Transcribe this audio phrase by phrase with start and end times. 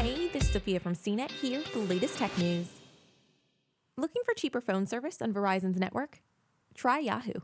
[0.00, 2.68] Hey, this is Sophia from CNET here with the latest tech news.
[3.96, 6.20] Looking for cheaper phone service on Verizon's network?
[6.72, 7.40] Try Yahoo.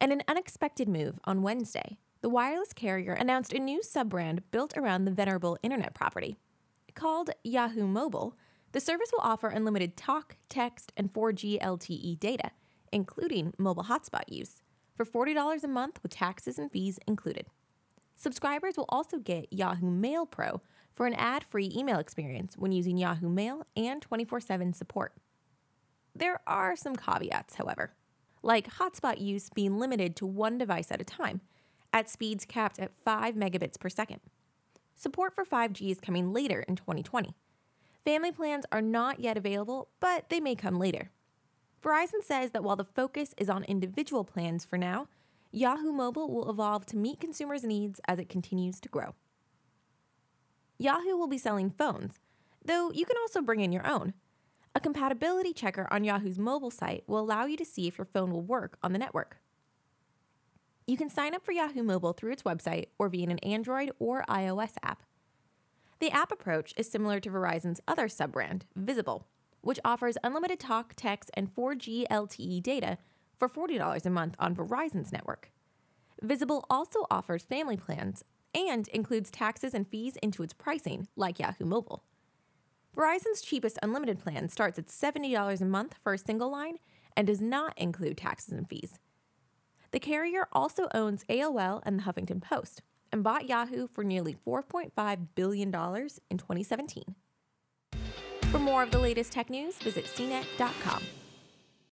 [0.00, 4.78] In an unexpected move on Wednesday, the wireless carrier announced a new sub brand built
[4.78, 6.38] around the venerable internet property.
[6.94, 8.34] Called Yahoo Mobile,
[8.72, 12.52] the service will offer unlimited talk, text, and 4G LTE data,
[12.92, 14.62] including mobile hotspot use,
[14.96, 17.44] for $40 a month with taxes and fees included.
[18.18, 20.60] Subscribers will also get Yahoo Mail Pro
[20.92, 25.14] for an ad free email experience when using Yahoo Mail and 24 7 support.
[26.16, 27.94] There are some caveats, however,
[28.42, 31.42] like hotspot use being limited to one device at a time,
[31.92, 34.20] at speeds capped at 5 megabits per second.
[34.96, 37.36] Support for 5G is coming later in 2020.
[38.04, 41.12] Family plans are not yet available, but they may come later.
[41.80, 45.06] Verizon says that while the focus is on individual plans for now,
[45.50, 49.14] Yahoo Mobile will evolve to meet consumers' needs as it continues to grow.
[50.78, 52.20] Yahoo will be selling phones,
[52.64, 54.12] though you can also bring in your own.
[54.74, 58.30] A compatibility checker on Yahoo's mobile site will allow you to see if your phone
[58.30, 59.38] will work on the network.
[60.86, 64.24] You can sign up for Yahoo Mobile through its website or via an Android or
[64.28, 65.02] iOS app.
[65.98, 69.26] The app approach is similar to Verizon's other sub brand, Visible,
[69.62, 72.98] which offers unlimited talk, text, and 4G LTE data
[73.38, 75.50] for $40 a month on Verizon's network.
[76.22, 81.64] Visible also offers family plans and includes taxes and fees into its pricing, like Yahoo
[81.64, 82.02] Mobile.
[82.96, 86.78] Verizon's cheapest unlimited plan starts at $70 a month for a single line
[87.16, 88.98] and does not include taxes and fees.
[89.92, 95.26] The carrier also owns AOL and the Huffington Post and bought Yahoo for nearly $4.5
[95.34, 97.14] billion in 2017.
[98.50, 101.02] For more of the latest tech news, visit cnet.com.